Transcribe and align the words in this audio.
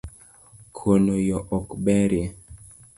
Kono 0.77 1.13
yoo 1.27 1.45
ok 1.57 1.67
berie 1.83 2.25